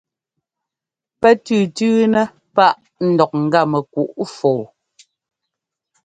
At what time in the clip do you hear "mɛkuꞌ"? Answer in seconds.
3.71-4.09